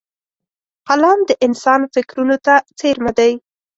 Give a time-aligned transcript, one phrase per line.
[0.87, 3.31] قلم د انسان فکرونو ته څېرمه دی